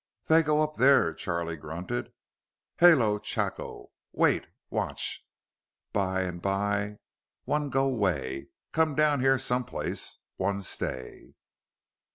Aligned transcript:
"They 0.25 0.41
go 0.41 0.63
up 0.63 0.77
there," 0.77 1.13
Charlie 1.13 1.57
grunted. 1.57 2.11
"Halo 2.77 3.19
chako. 3.19 3.91
Wait. 4.11 4.47
Watch. 4.71 5.23
By 5.93 6.23
and 6.23 6.41
by 6.41 6.97
one 7.45 7.69
go 7.69 7.87
'way. 7.87 8.47
Come 8.71 8.95
down 8.95 9.19
here 9.19 9.37
someplace. 9.37 10.17
One 10.37 10.61
stay." 10.61 11.35